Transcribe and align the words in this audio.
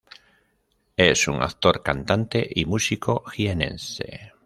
Es 0.97 1.27
un 1.27 1.43
actor, 1.43 1.83
cantante 1.83 2.49
y 2.55 2.65
músico 2.65 3.23
jienense. 3.27 4.33